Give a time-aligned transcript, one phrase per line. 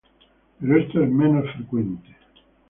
[0.59, 2.09] Pero esto es menos frecuente.